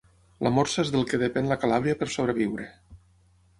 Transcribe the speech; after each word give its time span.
La 0.45 0.51
morsa 0.55 0.79
és 0.85 0.91
del 0.95 1.05
que 1.11 1.19
depèn 1.25 1.51
la 1.53 1.59
calàbria 1.65 1.99
per 2.01 2.11
sobreviure. 2.17 2.69